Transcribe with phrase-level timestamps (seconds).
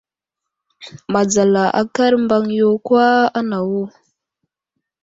[1.11, 3.03] Madzala akaɗ mbaŋ yo kwa
[3.39, 3.81] anawo.